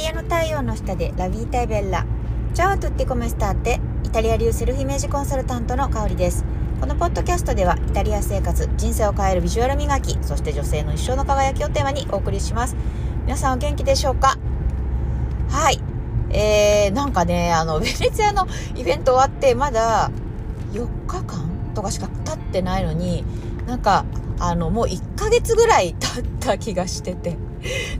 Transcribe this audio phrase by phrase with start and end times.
[0.00, 2.06] リアの太陽の下でラビータイベッラ。
[2.54, 6.42] チャオトゥッティコメスターテイタリア流セルフイメージコンサルタントの香りです。
[6.80, 12.76] このポッドキャストではイタリア生活人生を変えるビジュアル磨きそして女性の一生の輝きをテーマにお送りします。
[13.26, 14.38] 皆さんお元気でしょうか？
[15.50, 15.78] はい。
[16.30, 20.10] えー、なんかねあのベネツィアのイベント終わってまだ
[20.72, 23.22] 4日間とかしか経ってないのに
[23.66, 24.06] なんか
[24.38, 27.36] あのもう1ヶ月ぐらい経った気がしてて。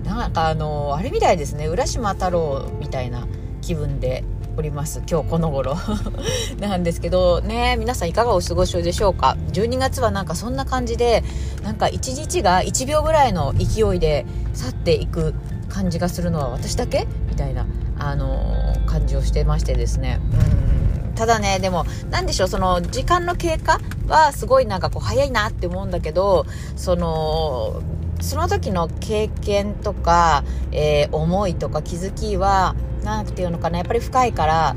[0.04, 1.66] なんかあのあれみたいですね。
[1.66, 3.26] 浦島太郎みたいな
[3.60, 4.24] 気分で
[4.56, 5.02] おります。
[5.10, 5.76] 今日この頃。
[6.58, 11.22] なんですけどね皆さんいかがお過ごしでしょうか？12月はなんかそんな感じで
[11.62, 15.34] なんか1日が1秒ぐらいの勢いで去っていく
[15.68, 17.06] 感じがするのは私だけ？
[17.28, 17.66] みたいな
[17.98, 20.20] あの感じをしてましてですね。
[20.32, 21.14] うん。
[21.14, 23.78] ただねでも何でしょうその時間の経過
[24.08, 27.82] はすごいなんかこう早いなって思うんだけどその
[28.20, 34.76] その時の経験とか、えー、思いとか気づきは何ていうのかなやっぱり深いから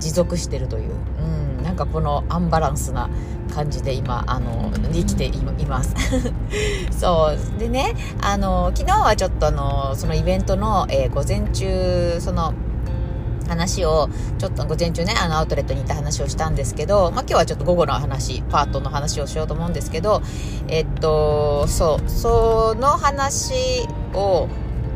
[0.00, 3.10] 持続してるという、うん、なんかこのアンバランスな
[3.52, 5.32] 感じで今あの生きてい
[5.66, 5.94] ます。
[6.96, 7.58] そう。
[7.58, 12.54] でねあの昨日はちょっとあのそのイベントの、えー、午前中その
[13.48, 20.22] 話を、ちょっと午前中ね、あの、アウトレットに行った話をしたんですけど、まあ、今日はちょっと午後の話、パートの話をしようと思うんですけど、
[20.68, 24.48] えっと、そう、その話を、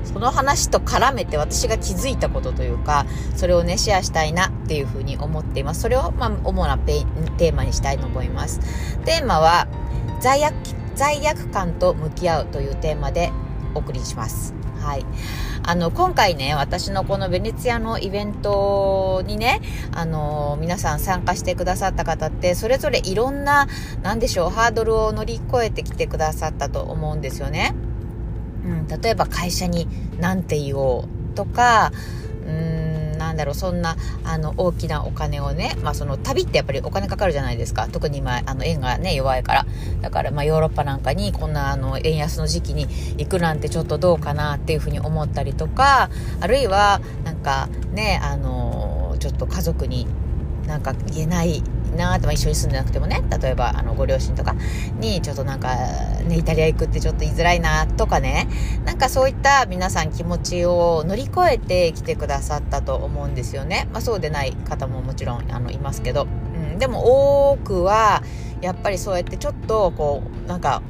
[0.04, 5.82] その話と絡めて私が気づいたことというか、それをね、シェアしたいなっていうふうに思っています。
[5.82, 8.60] それを、まあ、主なテーマにしたいと思います。
[9.04, 9.68] テーマは、
[10.20, 10.54] 罪悪、
[10.94, 13.32] 罪悪感と向き合うというテーマで
[13.74, 14.54] お送りします。
[14.80, 15.06] はい。
[15.64, 19.60] あの、今回ね、私のこのベネツィアのイベントにね、
[19.94, 23.68] あの、皆さん参加してくださった方って、それぞれいろんな、
[24.02, 27.74] なんでしょう、ハードルを乗り越えてきてくださったと思うんですよね。
[28.64, 29.88] うん、例えば会社に
[30.20, 31.92] 何て言おうとか、
[33.32, 37.88] なんだろう、そんな、あの、大きなお金をね、まあその旅ってやっぱりお金かかるじゃないですか。
[37.90, 39.66] 特に今、あの、円がね、弱いから。
[40.02, 42.86] だから、まあヨーロッパなんかにこんな、あの、円安の時期に
[43.16, 50.06] 行くなんてちょっとどうかなっていうふうに思ったりとか、あるいは、なんかね、あの、ちょっと家族に
[50.66, 51.62] なんか言えない
[51.96, 53.22] なって、まあ、一緒に住んでなくてもね。
[53.42, 54.54] 例えばあのご両親とか
[54.98, 55.74] にちょっとなんか、
[56.26, 58.48] ね、イタリア行くってちょっと言いづらいなとかね。
[58.84, 68.22] なんかそういった皆さん気持ちを乗り越えてきてくださったと思うんですよね、まあ、そうでない方ももちろんあのいますけど、うん、でも多くは
[68.60, 70.82] やっぱりそうやってちょっとこうなんか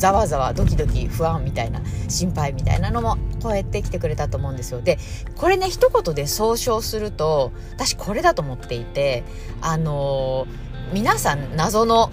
[0.00, 4.80] ざわざわドキドキ不安みたいな心配みたいなのも超えてきてくれたと思うんですよ。
[4.80, 4.98] で
[5.36, 9.24] これね一言で総称すると私これだと思っていて
[9.60, 12.10] あのー、皆さん謎の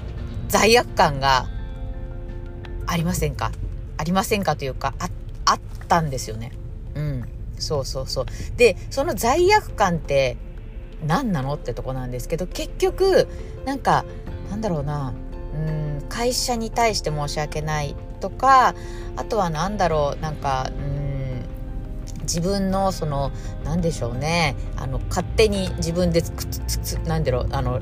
[0.49, 1.47] 罪悪感が
[2.85, 3.51] ありませんか？
[3.97, 5.07] ありませんかというかあ
[5.45, 6.51] あったんですよね。
[6.93, 7.23] うん。
[7.57, 8.25] そうそうそう。
[8.57, 10.35] でその罪悪感って
[11.05, 11.53] 何なの？
[11.53, 13.29] ってとこなんですけど結局
[13.65, 14.03] なんか
[14.49, 15.13] なんだろうな。
[15.53, 15.86] うん。
[16.07, 18.75] 会社に対して申し訳ないとか
[19.15, 20.97] あとは何だろうなんかうん
[22.21, 23.31] 自分のその
[23.63, 26.21] 何でしょうねあの勝手に自分で
[27.05, 27.79] 何だろうあの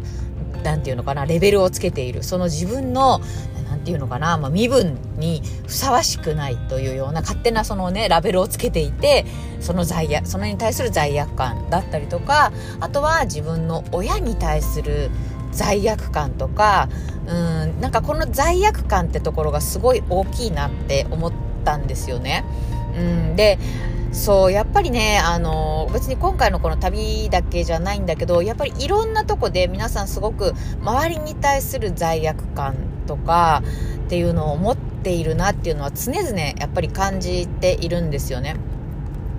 [0.64, 3.22] 何て言うのかなレベルをつけているその自分の
[3.70, 9.26] 何て言うのかな、まあ、身分にふさわしくないというような勝手なそのねラベルをつけていて
[9.60, 15.10] その罪悪それに対する罪悪感だったりとかあとは自分の親に対する
[15.56, 16.90] 罪悪感とか
[17.28, 21.34] うんなんかこの罪悪感ってところがすごい大きいなって思っ
[21.64, 22.46] たんですよね。
[22.98, 23.58] うんで
[24.12, 32.76] そうやっぱりねあの別に今回のこの旅だけじゃないんだけどやっぱりいろんなとこで皆さんすごく周りに対する罪悪感
[33.08, 33.62] とか
[34.06, 38.56] っていうのを持っているなっていうのは常々やっぱり感じているんですよね。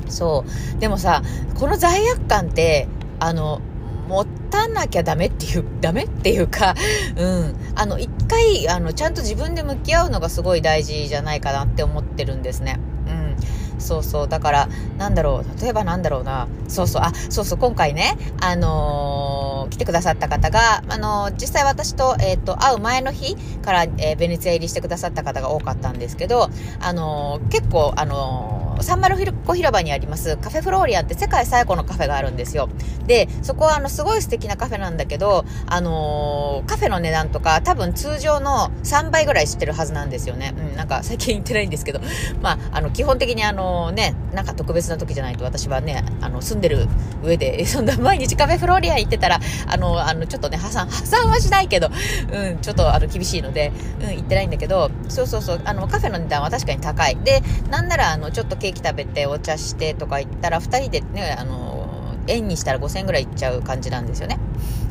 [0.08, 0.44] そ
[0.76, 1.22] うでもさ
[1.54, 2.86] この罪悪感って
[3.18, 3.60] あの
[4.08, 4.22] 持
[4.56, 6.74] たなきゃダメっていう、ダメっていうか、
[7.16, 7.56] うん。
[7.74, 12.78] あの、一回、あの、ちゃんと自分で向き合うのがすごい大事じゃないかなって思ってるんですね。
[13.06, 13.36] うん。
[13.80, 14.28] そうそう。
[14.28, 14.68] だから、
[14.98, 15.60] なんだろう。
[15.62, 16.48] 例えばなんだろうな。
[16.68, 17.02] そうそう。
[17.02, 17.58] あ、そうそう。
[17.58, 26.48] 今回ね、あのー、来てくださった方が、あのー、実際私と、えっ、ー、と、会う前の日から、えベネツィア入りしてくださった方が多かったんですけど、
[26.80, 32.68] あの結構、あのサンマルコ広場にありますカフェフローリアンって世界最古のカフェがあるんですよ。
[33.06, 40.54] で、そこはあのすごい素敵なカフェなんだけど、あのー、カフェの値段とか多分通常の3倍ぐらい知ってるはずなんですよね。
[40.56, 42.00] うん、なんか最近行ってないんですけど、
[42.42, 46.88] まあ、あの基本的にあのね、なんか特別な時じゃないと私はね、あの住んでる
[47.22, 51.88] 上で、 そんな毎日カフェフローリアン行ってたら、あの、あのちょっとね、破産、破産はしないけど、
[52.32, 57.16] うん、ちょっとあの厳しいので、うん、行ってないんだけど、そうそうそう、あのカフェの値段は確かに高い。
[57.24, 64.40] で、なんならあのちょっとケーキ食べてお茶してとか言ったら2人でねあの円にしたら5000円ぐらいいっちゃう感じなんですよね。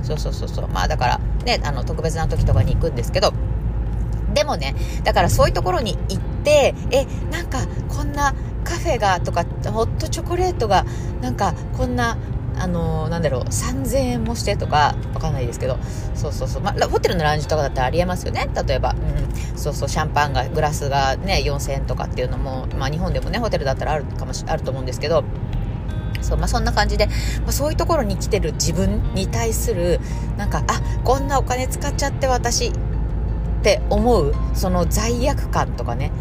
[0.03, 0.67] そうそうそうそう。
[0.69, 3.33] まあだからねあの特別な時とかに行くんですけど。
[4.33, 4.75] でもね
[5.05, 8.33] だからそういうところに行ってえなんかこんな
[8.65, 10.85] カフェがとかホットチョコレートが
[11.21, 12.17] なんかこんな
[12.57, 15.77] あのー、なんだろう、3000円もしてとか、わかんないですけど、
[16.13, 18.49] そうそうそう、まあ、ホテルのラウンジとかだったらありえますよね。
[18.67, 25.23] 例えば、うん、そうそう、シャンパンが、グラスがね、4000円とかっていうのも、まあ、日本でもね、ホテルだったらあるかもし、あると思うんですけど、
[26.21, 27.13] そう、まあ、そんな感じで、ま
[27.49, 29.99] あ、そういうところに来てる自分に対する、
[30.37, 32.71] なんか、あ、こんなお金使っちゃって私、っ
[33.63, 36.11] て思う、その罪悪感とかね、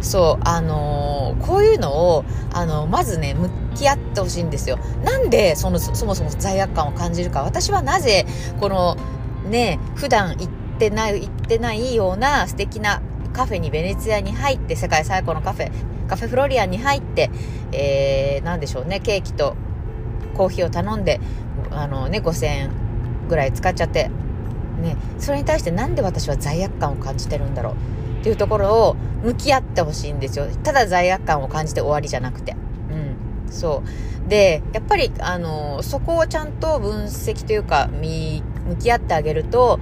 [0.00, 4.78] そう、あのー、こういうのを、あのー、まずね、向き合ってほしいんですよ。
[5.04, 7.42] なんで、その、そもそも罪悪感を感じるか。
[7.42, 8.26] 私はなぜ、
[8.60, 8.96] この、
[9.48, 10.48] ね、普段行っ
[10.78, 13.02] てない、行ってないような素敵な
[13.32, 15.72] カフェにベネツィアに入って、世界最古のカフェ、
[16.08, 17.30] カフェフロリアンに入って、
[17.72, 19.56] えー、なんでしょうね、ケーキと
[20.34, 21.20] コーヒーを頼んで、
[21.70, 22.70] あのね、5000円
[23.28, 24.10] ぐらい使っちゃって、
[24.82, 27.74] ね、それに対してなんで私は罪悪感を感じてるんだろう。
[28.24, 30.46] っていうところを向き合ってほしいんですよ。
[30.62, 32.56] ただ罪悪感を感じて終わりじゃなくて。
[32.90, 33.52] うん。
[33.52, 33.82] そ
[34.26, 34.28] う。
[34.30, 39.78] で、やっぱり、あの、そこをちゃんと分析というか、向き合ってあげると、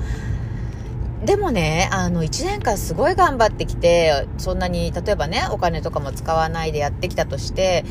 [1.24, 7.84] でもね、あの、1年間すごい頑張ってきて、そんなに、例えばね、お金とかも使わないでやってきたとして、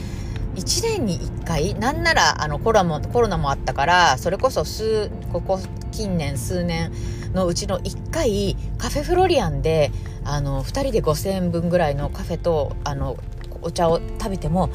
[0.56, 5.62] 1年に1回、なんなら、あの、コロナも、コロナもあったから、それこそ数、ここ
[5.92, 6.92] 近年、数年
[7.33, 9.94] のうちの1回、カフェフロリアンで、
[10.24, 13.18] あの2人で5000円分ぐらいのカフェとあの
[13.62, 14.70] お茶を食べても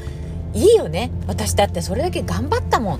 [0.53, 1.11] いいよね。
[1.27, 2.99] 私だってそれだけ頑張ったもん。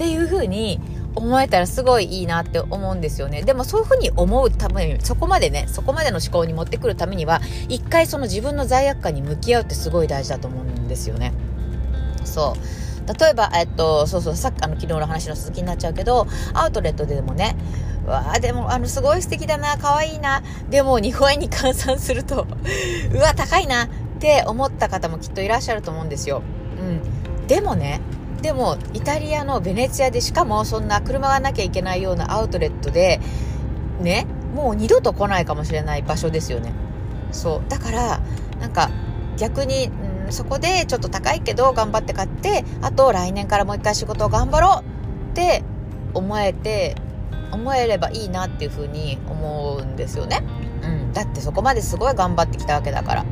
[0.00, 0.80] ていう風に
[1.16, 3.42] 思えたらすごいいいなって思うんですよね。
[3.42, 11.32] でもそういう風に思うためにそこまでねそこまでの思考に持ってくるためには一回その自分の罪悪感に向き合うってすごい大事だと思うんですよね。
[12.24, 12.88] そう。
[13.20, 17.56] 例えば、えっと、そうそう、さっき、あの、昨日の話の続きになっちゃうけど、アウトレットでもね、
[18.08, 20.42] わあでもあのすごい素敵だな可愛いな。
[20.70, 22.46] でも日本円に換算すると
[23.12, 23.88] うわ高いなっ
[24.20, 26.42] て思った方もきっといらっしゃると思うんですよ、
[26.80, 28.00] うん、でもね
[28.42, 33.20] でもイタリアのベネツィアでしかもそんな車がなきゃいけないようなアウトレットで
[34.00, 36.72] ねもう二度と来ないかもしれない場所ですよね。
[37.30, 37.68] そう。
[37.68, 38.20] だから
[38.60, 38.90] なんか
[39.36, 39.90] 逆に、
[40.26, 45.62] うん、そこでちょっと高いけど頑張って買ってあと来年からもう一回仕事を頑張ろうって
[46.14, 46.96] 思えて
[47.52, 50.42] 思えればいいなっていうふうに思うんですよね。
[50.82, 53.24] うん、だってそこまですごい頑張ってきたわけだから。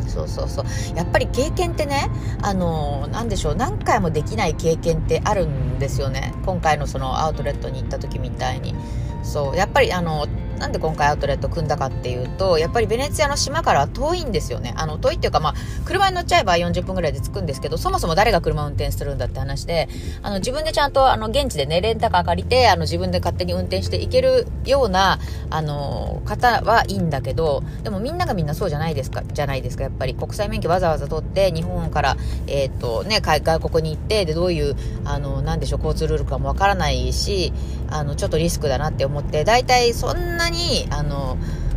[0.00, 0.96] うん、そうそうそう。
[0.96, 2.10] やっぱり経験ってね、
[2.42, 6.32] あの、何でしょう、何回もできない経験ってあるんですよね。
[6.44, 8.74] 今回のそのアウトレットに行った時みたいに。
[9.22, 10.26] そう、やっぱりあの、
[10.58, 14.74] なんで今回アウトレット組んだかっていうと、やっぱりベネツィアの島から遠いんですよね。
[14.76, 15.54] あの、遠いっていうか、まあ、
[15.84, 19.88] 車に乗っちゃえば40分ぐらいで着くんですけど、そもそも誰が車を運転するんだって話で、
[20.22, 25.18] あの、自分でちゃんと、あの、現地でね、レンタカー借りて、あの、自分で勝手に運転していけるような、
[25.50, 30.14] あの、方はいいんだけど、でもみんながみんなそうじゃないですか、じゃないですか、やっぱり。
[30.14, 32.16] 国際免許わざわざ取って、日本から、
[32.46, 37.52] えっ、と、ね、外国に行って、で、どういう、あの、なんでしょう、交通ルールかもわからないし、
[37.88, 41.36] あの、ちょっとリスクだなって思って、大体そんなに、あの、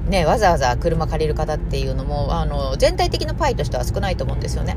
[0.10, 4.76] ね、わざわざ車借りる方っていうのも、あの、全体的なパイとしては少ないと思うんですよね。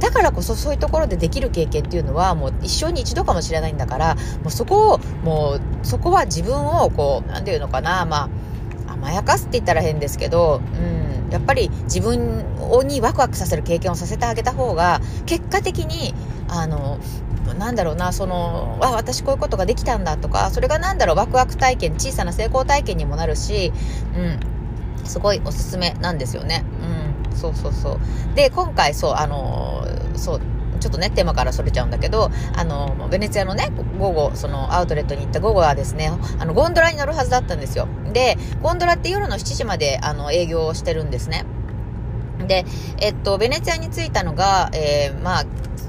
[0.00, 8.28] だからこそそういうところでできる経験っていうのは、もう一生に一度かもしれないんだから、もうそこを、もう、そこは自分を、こう、なんていうのかな、ま
[8.88, 12.44] あ、甘やかすって言ったら変ですけど、うん、やっぱり自分
[12.86, 16.12] にワクワクさせる経験をさせてあげた方が、結果的に、
[16.48, 16.98] あの、
[17.58, 23.72] なんだろうな、その、あ、私こういうことができたんだとか、それがなんだろう、ワクワク体験、小さな成功体験にもなるし、
[24.16, 26.64] うん、すごいおすすめなんですよね。
[27.30, 28.34] うん、そうそうそう。
[28.34, 30.40] で、今回、そう、あの、そう、
[30.82, 37.86] ちょっとね、テーマからそれちゃうんだけど、あの、ベネツィアのね、午後、そのアウトレットに行った午後はですね、あの、ゴンドラに乗るはずだったんですよ。
[38.12, 41.44] で、ゴンドラって夜の7時まで、あの、営業してるんですね。
[42.46, 42.64] で、
[43.00, 45.44] えっと、ベネツィアに着いたのが、えー、まあ、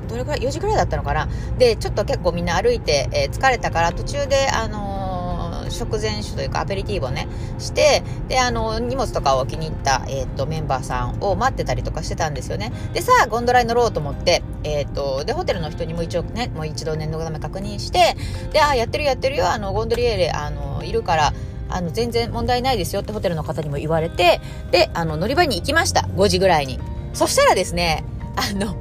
[0.08, 12.72] どれくらい ?4 時くらいだったのかなで、ちょっと結構みんな歩いて、えー、疲れたから途中で、あのー、食前酒というかアペリティーブをね、して、で、あのー、荷物とかを気に入った、えっ、と、メンバーさんを待ってたりとかしてたんですよね。
[12.94, 18.16] で、さあ、ゴンドラに乗ろうと思って、えっ、と、で、ホテルの人にも一応ね、もう一度念のため確認して、
[18.52, 21.34] で、あ、やってるやってるよ、あの、ゴンドリエーレ、あの、いるから、
[21.74, 24.40] あの、全然問題ないですよってホテルの方にも言われて、
[24.72, 26.02] で、あの、乗り場に行きました。
[26.16, 26.80] 5時ぐらいに。
[27.14, 28.04] そしたらですね、
[28.36, 28.76] あの、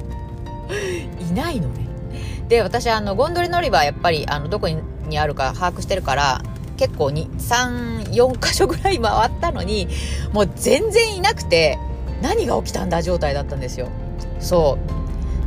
[1.29, 1.87] いないのね。
[2.47, 6.41] で、私、あの、ゴンドリ乗り場やっぱり、あの、どこにあるか把握してるから、
[6.77, 9.87] 結構、3、4箇所ぐらい回ったのに、
[10.31, 11.77] もう全然いなくて、
[12.21, 13.89] 何が起きたんだ状態だったんですよ。
[14.39, 14.77] そ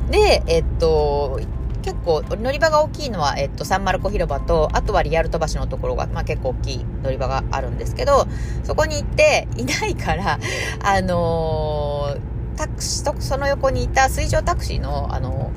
[0.09, 0.13] う。
[0.13, 1.41] で、えっと、
[1.87, 8.27] 結構乗り場が大きいのは、えっと、サンマルコ広場と、あとはリアルト橋のところが、まあ結構大きい乗り場があるんですけど、
[8.65, 10.41] そこに行っていないから、
[10.83, 15.53] あのー、タクシーと、その横にいた水上タクシーの、あの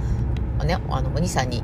[0.60, 1.64] ー、ね、あの、お兄さんに、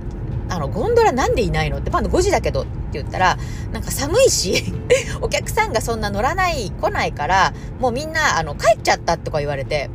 [0.50, 1.78] あの、ゴンドラなんでいないの？
[1.78, 3.38] って、まだ5時だけどって言ったら、
[3.72, 4.64] なんか寒いし
[5.22, 9.92] お客さんがそんな乗らない、来ないから、もうみんな、あの、帰っちゃったとか言われて、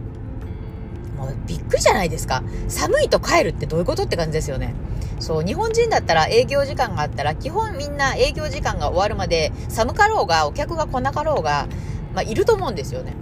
[1.21, 2.43] もうびっくりじゃないですか。
[2.69, 4.75] 寒いと帰るってどういうことって感じですよね。
[5.19, 11.69] そう、日本人だったら営業時間があったら、基本みんな営業時間が終わるまで寒かろうが、お客が来なかろうが、
[12.15, 13.15] まあ、いると思うんですよね。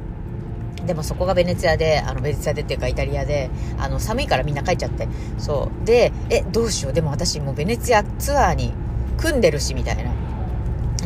[0.86, 5.08] でもそこがベネツィアで、あの、ベネツィアでっていうかイタリアで、あの、寒いからみんな帰っちゃって。
[5.36, 5.84] そう。
[5.84, 6.92] で、え、どうしよう。
[6.92, 8.72] でも私もうベネツィアツアーに
[9.16, 10.12] 組んでるし、みたいな。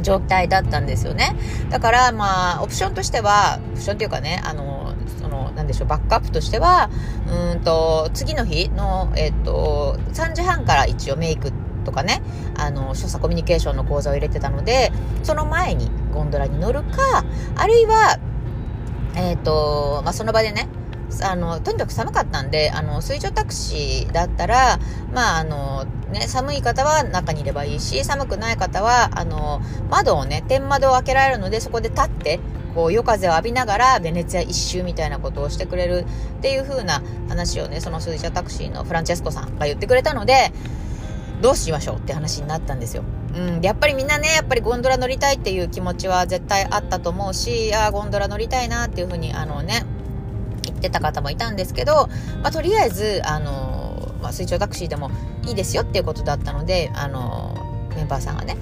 [0.01, 1.37] 状態だったんですよね。
[1.69, 4.82] だから、まあ、オプションとしては、オプションっていうかね、あの、
[5.63, 6.91] なんでしょう、バックアップとしては、
[7.53, 11.53] うんと、次の日の、えっと、3時半から一応メイク
[11.85, 12.21] とかね、
[12.57, 14.93] あの、所作コミュニケーションの講座を入れてたので、
[15.23, 17.25] その前にゴンドラに乗るか、
[17.57, 18.19] あるいは、
[19.15, 20.69] えっ、と、まあ、その場でね、
[21.23, 24.81] あの、とにかく寒かったんで、あの、水上タクシーだったら、
[25.15, 32.41] まあ、あの、ね、寒い方は中にいればいいし、寒くない方は、あの、窓をね、天窓を開けられるので、そこで立って、
[32.75, 36.05] こう夜風を浴びながらベネツィア一周みたいなことをしてくれる
[36.39, 40.53] っていう風な話をね、そのスイジャタクシーのフランチェスコさんが言ってくれたので、
[41.43, 43.03] どうしましょうって話になったんですよ。
[43.35, 43.61] うん。
[43.63, 49.85] やっぱりみんなね、やっぱりゴンドラ乗りたいっていう気持ちは絶対あったと思うし、ああ、ゴンドラ乗りたいなっていう風に、あのね、
[50.65, 52.09] 言ってた方もいたんですけど、
[52.43, 55.11] まあ、とりあえず、あの、まあ、水上タクシーでも
[55.47, 57.57] いいですよっていうことだったので、あの、
[57.97, 58.57] メンバーさんがね、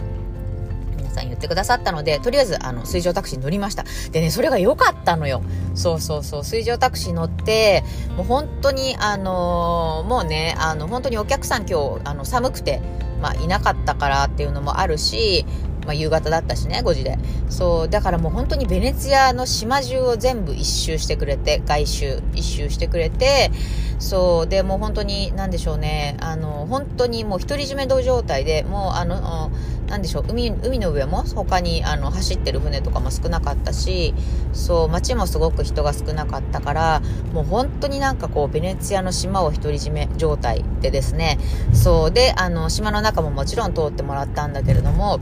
[1.11, 3.85] さん言ってくださったので、とりあえず、あの、水上タクシー乗りました。
[4.13, 5.43] でね、それが良かったのよ。
[5.75, 7.85] そうそうそう、水上タクシー乗って、
[8.17, 12.81] もう本当に、あのー、もうね、あの、本当にお客さん今日、あの、寒くて、
[13.21, 15.45] まあ、いなかったからっていうのもあるし、
[15.85, 17.19] まあ、夕方だったしね、5時で。
[17.49, 23.51] そう、だからもう本当にベネツィアの島中を全部一周してくれて、外周一周してくれて、
[23.99, 29.51] そう、で、もう本当に、なんでしょうね、あの、本当にもう独り占め度状態で、もうあの、
[29.91, 34.15] なんでしょう、海、海の上も他にあの走ってる船とかも少なかったし、
[34.53, 41.39] そう、街もすごく人が少なかったから、もう本当になんかこう、ベネツィアの島を独り占め状態でですね、
[41.73, 45.19] そうで、あの、島の中ももちろん通ってもらったんだけれども、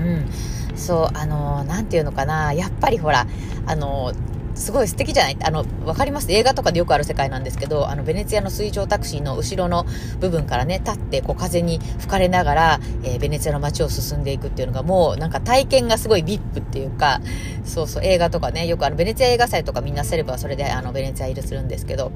[0.00, 0.28] うん。
[0.76, 3.28] そう、あの、なんていうのかな、やっぱりほら、
[3.66, 4.12] あの、
[4.58, 5.36] すごい素敵じゃない？
[5.42, 6.30] あの、わかります？
[6.30, 9.86] 映画とかでよくある世界なんですけど、あの、ベネツィアの水上タクシーの後ろの
[10.20, 17.20] 部分からね、立って、こう、風に吹かれながら、えー、ベネツィアの街を進んでいくっていうのがもう、なんか体験がすごい VIP っていうか、
[17.64, 22.12] そうそう、映画とかね、よくあの、ベネツィア映画祭とかみんなセレブはそれで、あの、ベネツィア入りするんですけど、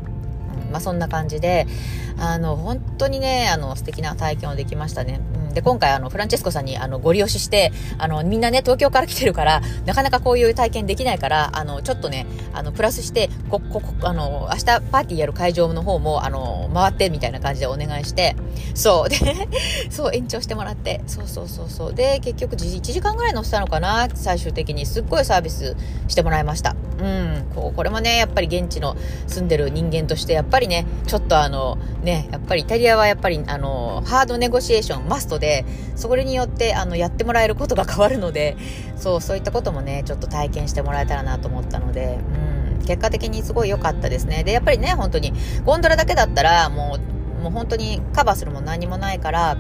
[0.73, 1.67] まあ、そんな感じで、
[2.19, 5.21] あの、本当にね、あの、素敵な体験をできましたね。
[5.49, 18.37] うん、で、今回、あの、フランチェスコさんに、あの、ご利用しして、あの、みんなね、東京から来てるから、なかなかこういう体験できないから、あの、ちょっとね、あの、プラスして、こ、こ、こ、あの、明日パーティーやる会場の方も、あの、回ってみたいな感じでお願いして、
[18.75, 19.17] そう、で、
[19.91, 21.95] そう、延長してもらって、そうそうそうそう。
[21.95, 24.87] で、結局、1時間ぐらい乗せたのかな、最終的に。
[24.87, 25.77] すっごいサービス
[26.09, 26.77] してもらいました。
[26.99, 35.65] うん、こう、これもね、やっぱり現地の住んでる人間として、やっぱりりね、ちょっとあの、ね、やっぱりイタリアはやっぱりあの、ハードネゴシエーションマストで、
[35.95, 38.57] それによってあの、やってもらえることが変わるので、
[38.97, 42.19] そう、そういったこともね、ちょっと体験してもらえたらなと思ったので、
[42.79, 44.45] うん、結果的にすごい良かったですね。
[44.45, 45.33] で、やっぱりね、本当に、
[45.65, 46.99] ゴンドラだけだったら、も
[47.39, 49.57] う、もう本当にカバーするも何もないから、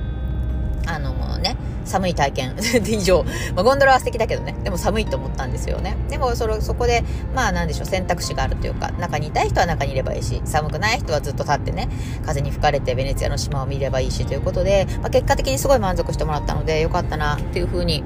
[0.86, 2.62] あのね、寒い体験で
[2.94, 3.24] 以上、
[3.54, 5.96] まあ、ゴンドラは素敵だけどね、でも寒いと思ったんですよね。
[6.08, 11.88] でもそれ、そこで、まあなんでしょう、選択肢があるというか、中にいたい人は中にいればいいし、寒くない人はずっと立ってね、
[12.24, 18.04] 風に吹かれてベネツィアの島を見ればいいしということで、まあ、結果的にすごい満足してもらったので、よかったなっていうふうに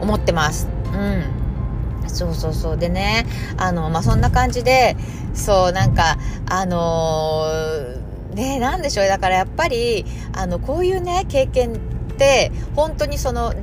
[0.00, 0.68] 思ってます。
[0.92, 1.48] うん。
[2.08, 2.76] そうそうそう。
[2.78, 4.96] でね、あの、まあ、そんな感じで、
[5.34, 9.08] そう、なんか、あのー、ね、なんでしょう。
[9.08, 11.87] だからやっぱり、あの、こういうね、経験って
[12.74, 13.54] 本当にその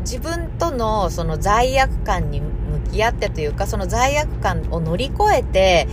[0.00, 2.48] 自分とのその罪悪感に向
[2.92, 5.86] き合ってというかその罪悪感を乗り越えて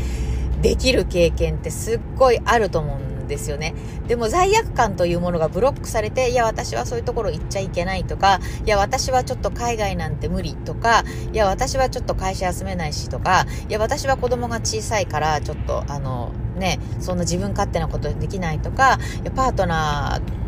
[0.61, 3.73] できる経験ってすっごいあると思うんですよね。
[4.07, 11.03] でも罪悪感というものがブロックされて、いや私はそういうところ行っちゃいけないとか、いや私はちょっと海外なんて無理とか、
[11.33, 18.99] いや私はちょっと会社休めないしとか、いや私は子供が小さいからちょっとあのね、そんな自分勝手なことできないとか、
[19.35, 20.44] パートナー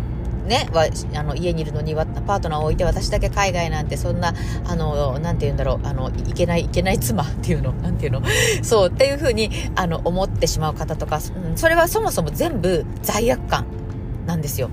[0.48, 4.34] ね、は、あの、家にいるのに、パートナーを置いて私だけ海外なんて、そんな、
[4.66, 8.22] あの、なんて言うんだろう、あの、いけない、いけない妻 っていうの、なんていうの、
[8.64, 13.66] そう、っていうふうに、あの、思ってしまう方とか、うん、それはそもそも全部罪悪感
[14.26, 14.70] なんですよ。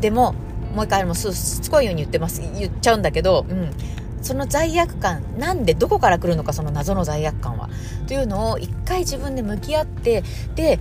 [0.00, 0.34] でも、
[0.74, 3.70] もう一回もすしつこいように言ってます、言っちゃうんだけど、うん。
[4.22, 7.68] その罪悪感、なんでどこから来るのか、その謎の罪悪感は。
[8.08, 10.24] というのを一回自分で向き合って、
[10.56, 10.80] で、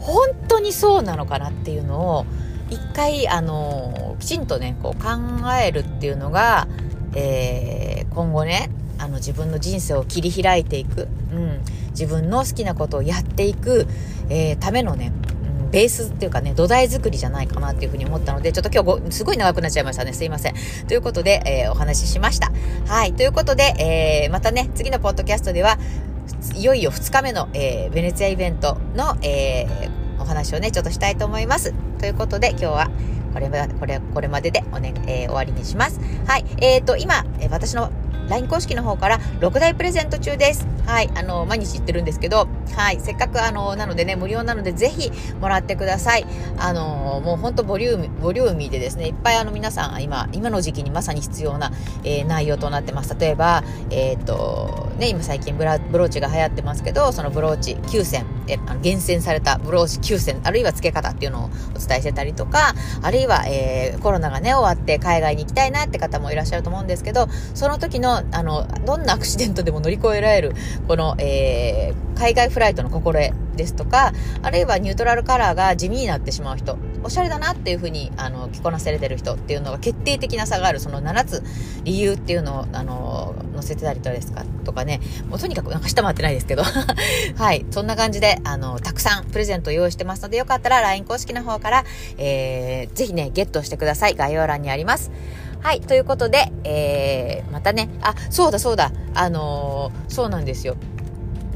[0.00, 2.26] 本当にそうなのかなっていうのを、
[2.70, 5.10] 一回、あの、きちんとね、こう考
[5.62, 6.66] えるっていうのが、
[7.14, 13.86] えー、今後ね、あの自分の人生を切り開いていく、うん、自分の好きなことをやっていく、
[14.28, 15.12] えー、ためのね、
[15.70, 20.12] ベースっていうかね、土台作りじゃないかなっていうふうに思ったので、ちょっと今日すごい長くなっちゃいましたね。
[20.12, 20.54] すいません。
[20.88, 22.50] ということで、えー、お話ししました。
[22.86, 23.12] はい。
[23.12, 25.78] ということで、えー、またね、次のポッドキャストでは、
[26.54, 31.72] いよいよ2日目の、えー、ベネツィアイベントの、えー、話をね、ちょっとしたいと思います。
[31.98, 32.90] ということで、今日は、
[33.32, 36.00] これ、これ、これまででおね、えー、終わりにします。
[36.26, 36.44] はい。
[36.58, 37.90] え、ー、と、今、え私の
[38.28, 40.66] LINE 公式の方から6台プレゼント中です。
[40.84, 41.10] はい。
[41.14, 43.00] あの、毎日言ってるんですけど、はい。
[43.00, 46.26] せっかくあの、なのでね、無料なのでぜひもらってください。
[46.58, 51.72] あの、もうほんとボリューム、ボリューミーでですね、いっぱいあの皆さん、今、今の時期にまさに必要な、
[52.04, 53.16] えー、内容となってます。
[53.18, 70.54] 例えば、えっ、ー、と、ね、今最近ブラブローチが流行ってますけど、そのブローチ9選、えあの厳選されたブローチ9選、あるいは付け方っていうのをお伝えしてたりとか、あるいは、えー、コロナがね、終わって海外に行きたいなって方もいらっしゃると思うんですけど、その時の、あの、どんなアクシデントでも乗り越えられる、
[70.86, 74.12] この、えー、海外フライトの心得ですとか、
[74.42, 81.42] あるいはニュートラルカラーが地味になってしまう人、おしゃれだなっていうふうに、あの、着こなせれてる人っていうのが決定的な差がある、その7つ
[81.84, 86.64] 理由っていうのを、あの、載せてたりとですか、とかね、もうとにかくなんか下回ってないですけど、
[87.36, 91.84] はい、そんな感じで、あの、たくさんプレゼント用意してますので、よかったら LINE 公式の方から、
[92.18, 94.14] えー、ぜひね、ゲットしてください。
[94.14, 95.12] 概要欄にあります。
[95.60, 100.76] はい、ということで、えー、またね、あ、そうだそうだ、あのー、そうなんですよ。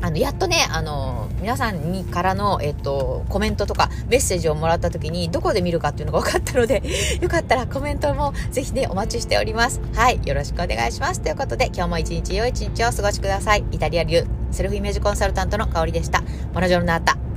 [0.02, 6.82] あの、やっとね、あの、皆さんにからの、えっと、コメントとかメッセージをもらった時に、どこで見るかっていうのが分かったので、
[7.20, 9.80] よかったらコメントもぜひね、お待ちしております。
[9.94, 11.20] はい、よろしくお願いします。
[11.20, 13.64] ということで、今日も一日良い一日をお過ごしください。
[13.70, 16.22] イタリア流セルフイメージコンサルタントの香りでした。
[16.54, 17.29] モノジョルナータ。